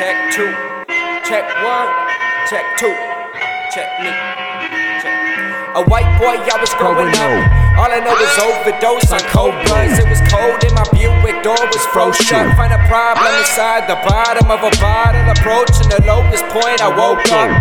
Check 0.00 0.32
two. 0.32 0.48
Check 1.28 1.44
one, 1.60 1.88
check 2.48 2.64
two, 2.80 2.88
check 3.68 3.84
me. 4.00 4.08
Check. 4.96 5.12
A 5.76 5.84
white 5.92 6.08
boy, 6.16 6.40
I 6.40 6.56
was 6.56 6.72
growing 6.80 7.12
up. 7.12 7.36
All 7.76 7.92
I 7.92 8.00
know 8.00 8.16
is 8.16 8.32
overdose 8.40 9.12
on 9.12 9.20
cold 9.28 9.52
bloods. 9.68 10.00
It 10.00 10.08
was 10.08 10.24
cold 10.32 10.56
in 10.64 10.72
my 10.72 10.88
Buick, 10.88 11.44
door 11.44 11.60
was 11.68 11.84
froze 11.92 12.16
shut. 12.16 12.48
Find 12.56 12.72
a 12.72 12.80
problem 12.88 13.28
inside 13.44 13.92
the 13.92 14.00
bottom 14.08 14.48
of 14.48 14.64
a 14.64 14.72
bottle. 14.80 15.20
Approaching 15.36 15.92
the 15.92 16.00
lowest 16.08 16.48
point, 16.48 16.80
I 16.80 16.88
woke 16.96 17.20
up. 17.36 17.52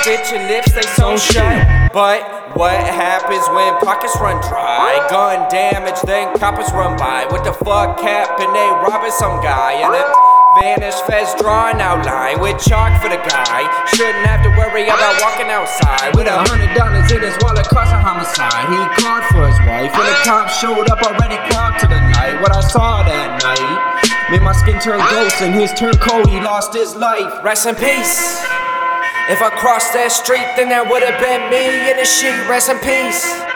Stitch 0.00 0.32
your 0.32 0.48
lips, 0.48 0.72
they 0.72 0.88
sewn 0.96 1.20
shut. 1.20 1.92
But 1.92 2.56
what 2.56 2.80
happens 2.80 3.44
when 3.52 3.76
pockets 3.84 4.16
run 4.16 4.40
dry? 4.48 5.04
Gun 5.12 5.52
damage, 5.52 6.00
then 6.08 6.32
coppers 6.40 6.72
run 6.72 6.96
by. 6.96 7.28
What 7.28 7.44
the 7.44 7.52
fuck 7.52 8.00
happened? 8.00 8.56
They 8.56 8.68
robbing 8.88 9.12
some 9.12 9.44
guy 9.44 9.84
and 9.84 9.92
it 9.92 10.21
vanished. 10.60 11.04
Fez 11.06 11.34
drawing 11.38 11.80
outline 11.80 12.40
with 12.40 12.60
chalk 12.60 13.00
for 13.00 13.08
the 13.08 13.20
guy. 13.22 13.64
Shouldn't 13.94 14.26
have 14.26 14.42
to 14.44 14.50
worry 14.58 14.84
about 14.84 15.20
walking 15.22 15.48
outside 15.48 16.14
with 16.14 16.26
a 16.26 16.36
hundred 16.36 16.74
dollars 16.76 17.10
in 17.12 17.22
his 17.22 17.36
wallet. 17.40 17.66
Cause 17.68 17.88
a 17.92 17.98
homicide. 17.98 18.68
He 18.68 18.80
called 19.00 19.24
for 19.32 19.46
his 19.48 19.58
wife 19.64 19.92
and 19.94 20.06
the 20.08 20.16
cops 20.24 20.58
showed 20.58 20.88
up 20.90 21.00
already 21.02 21.38
clogged 21.48 21.80
to 21.80 21.86
the 21.88 22.00
night. 22.18 22.40
What 22.42 22.52
I 22.52 22.60
saw 22.60 23.02
that 23.02 23.40
night 23.40 24.30
made 24.30 24.42
my 24.42 24.52
skin 24.52 24.80
turn 24.80 25.00
ghost 25.10 25.40
and 25.40 25.54
his 25.54 25.72
turn 25.74 25.94
cold. 25.98 26.28
He 26.28 26.40
lost 26.40 26.74
his 26.74 26.96
life. 26.96 27.42
Rest 27.44 27.66
in 27.66 27.74
peace. 27.74 28.42
If 29.30 29.40
I 29.40 29.50
crossed 29.54 29.94
that 29.94 30.10
street, 30.10 30.44
then 30.56 30.68
that 30.70 30.82
would 30.90 31.02
have 31.02 31.18
been 31.22 31.46
me 31.46 31.90
in 31.90 31.96
the 31.96 32.04
sheet. 32.04 32.34
Rest 32.50 32.68
in 32.68 32.78
peace. 32.82 33.51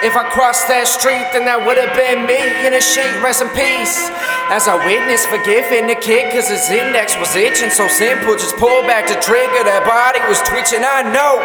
If 0.00 0.16
I 0.16 0.24
crossed 0.32 0.64
that 0.72 0.88
street, 0.88 1.28
then 1.36 1.44
that 1.44 1.60
would 1.60 1.76
have 1.76 1.92
been 1.92 2.24
me 2.24 2.40
in 2.64 2.72
a 2.72 2.80
sheet. 2.80 3.20
Rest 3.20 3.44
in 3.44 3.52
peace. 3.52 4.08
As 4.48 4.64
I 4.64 4.80
witnessed 4.88 5.28
forgiving 5.28 5.92
the 5.92 5.98
kid, 6.00 6.32
cause 6.32 6.48
his 6.48 6.64
index 6.72 7.20
was 7.20 7.36
itching. 7.36 7.68
So 7.68 7.84
simple, 7.84 8.32
just 8.32 8.56
pull 8.56 8.80
back 8.88 9.04
the 9.12 9.20
trigger. 9.20 9.60
That 9.60 9.84
body 9.84 10.24
was 10.24 10.40
twitching, 10.48 10.80
I 10.80 11.04
know. 11.04 11.36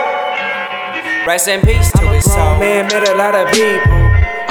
Rest 1.28 1.52
in 1.52 1.68
peace 1.68 1.92
to 2.00 2.08
his 2.16 2.24
soul. 2.24 2.56
Man, 2.56 2.88
met 2.88 3.04
a 3.04 3.20
lot 3.20 3.36
of 3.36 3.52
people. 3.52 3.92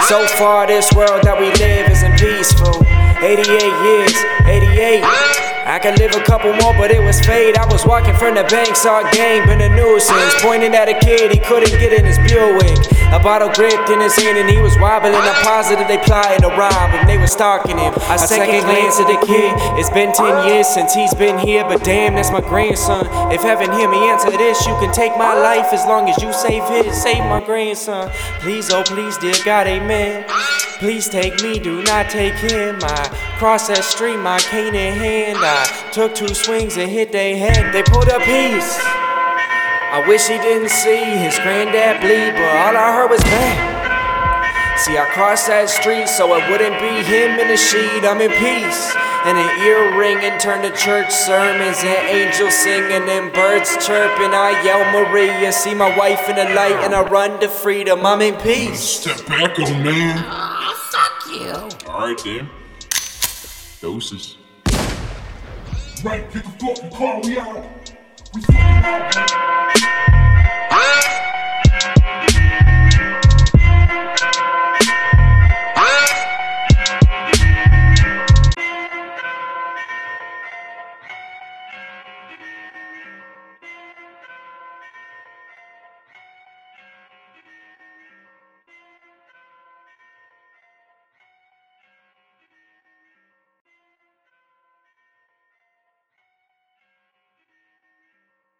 So 0.04 0.28
far, 0.36 0.68
this 0.68 0.92
world 0.92 1.24
that 1.24 1.40
we 1.40 1.48
live 1.56 1.88
isn't 1.88 2.20
peaceful. 2.20 2.84
88 3.24 3.40
years, 3.48 3.48
88. 3.48 4.03
I 4.03 4.03
could 5.84 6.00
live 6.00 6.16
a 6.16 6.24
couple 6.24 6.48
more, 6.64 6.72
but 6.80 6.90
it 6.90 7.02
was 7.04 7.20
fate. 7.20 7.58
I 7.58 7.68
was 7.68 7.84
walking 7.84 8.16
from 8.16 8.40
the 8.40 8.44
bank, 8.48 8.74
saw 8.74 9.04
a 9.04 9.10
gang, 9.12 9.44
been 9.44 9.60
a 9.60 9.68
nuisance. 9.68 10.32
Pointing 10.40 10.72
at 10.72 10.88
a 10.88 10.96
kid, 10.98 11.30
he 11.30 11.38
couldn't 11.38 11.76
get 11.76 11.92
in 11.92 12.06
his 12.08 12.16
Buick. 12.24 12.80
A 13.12 13.20
bottle 13.20 13.52
gripped 13.52 13.90
in 13.90 14.00
his 14.00 14.16
hand, 14.16 14.38
and 14.38 14.48
he 14.48 14.56
was 14.64 14.72
wobbling. 14.80 15.12
I'm 15.12 15.44
positive 15.44 15.86
they 15.86 15.98
plotting 15.98 16.40
to 16.40 16.48
rob 16.56 16.88
him, 16.88 17.06
they 17.06 17.18
were 17.18 17.28
stalking 17.28 17.76
him. 17.76 17.92
I 18.08 18.16
second 18.16 18.64
glance 18.64 18.98
at 18.98 19.12
the 19.12 19.20
kid. 19.28 19.52
It's 19.76 19.90
been 19.90 20.14
10 20.14 20.48
years 20.48 20.66
since 20.66 20.94
he's 20.94 21.12
been 21.12 21.36
here, 21.36 21.64
but 21.64 21.84
damn, 21.84 22.14
that's 22.14 22.32
my 22.32 22.40
grandson. 22.40 23.04
If 23.30 23.42
heaven 23.42 23.70
hear 23.72 23.90
me 23.90 24.08
answer 24.08 24.30
this, 24.30 24.64
you 24.64 24.72
can 24.80 24.90
take 24.90 25.12
my 25.18 25.34
life 25.36 25.68
as 25.74 25.84
long 25.84 26.08
as 26.08 26.16
you 26.22 26.32
save 26.32 26.64
his. 26.64 26.96
Save 26.96 27.28
my 27.28 27.44
grandson. 27.44 28.08
Please, 28.40 28.72
oh, 28.72 28.82
please, 28.84 29.18
dear 29.18 29.36
God, 29.44 29.66
amen. 29.66 30.24
Please 30.84 31.08
take 31.08 31.42
me, 31.42 31.58
do 31.58 31.82
not 31.82 32.10
take 32.10 32.34
him. 32.34 32.76
I 32.82 33.08
cross 33.40 33.68
that 33.68 33.80
street, 33.84 34.18
my 34.18 34.36
cane 34.36 34.76
in 34.76 34.92
hand. 34.92 35.40
I 35.40 35.64
took 35.96 36.14
two 36.14 36.28
swings 36.28 36.76
and 36.76 36.92
hit 36.92 37.10
their 37.10 37.40
head. 37.40 37.72
They 37.72 37.82
pulled 37.82 38.12
a 38.12 38.20
piece. 38.20 38.76
I 38.84 40.04
wish 40.04 40.28
he 40.28 40.36
didn't 40.36 40.68
see 40.68 41.00
his 41.16 41.40
granddad 41.40 42.04
bleed, 42.04 42.36
but 42.36 42.52
all 42.60 42.76
I 42.76 42.92
heard 43.00 43.08
was 43.08 43.24
bang. 43.24 43.56
See, 44.76 44.92
I 45.00 45.08
crossed 45.16 45.48
that 45.48 45.72
street 45.72 46.04
so 46.04 46.36
it 46.36 46.44
wouldn't 46.52 46.76
be 46.76 47.00
him 47.00 47.40
in 47.40 47.48
the 47.48 47.56
sheet. 47.56 48.04
I'm 48.04 48.20
in 48.20 48.28
peace. 48.36 48.92
And 49.24 49.40
an 49.40 49.50
earring 49.64 50.20
and 50.20 50.36
turn 50.36 50.68
to 50.68 50.72
church 50.76 51.08
sermons 51.08 51.80
and 51.80 52.00
angels 52.12 52.52
singing 52.60 53.08
and 53.08 53.32
birds 53.32 53.72
chirping. 53.80 54.36
I 54.36 54.52
yell 54.60 54.84
Maria, 54.92 55.48
see 55.48 55.72
my 55.72 55.96
wife 55.96 56.28
in 56.28 56.36
the 56.36 56.52
light, 56.52 56.76
and 56.84 56.92
I 56.92 57.08
run 57.08 57.40
to 57.40 57.48
freedom. 57.48 58.04
I'm 58.04 58.20
in 58.20 58.36
peace. 58.36 59.00
Step 59.00 59.24
back 59.24 59.58
on 59.58 59.80
man. 59.80 60.53
Fuck 61.34 61.84
you. 61.84 61.88
Alright 61.90 62.24
then. 62.24 62.48
Doses. 63.80 64.36
Right, 66.04 66.32
get 66.32 66.44
the 66.44 66.50
fucking 66.60 66.90
car, 66.90 67.20
we 67.22 67.38
out. 67.38 67.64
We 68.34 68.40
fucking 68.42 68.60
out, 68.60 69.16
man. 69.16 70.23